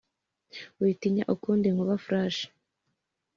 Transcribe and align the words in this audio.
witinya 0.79 1.23
ukundi 1.35 1.65
inkuba-flash, 1.67 2.39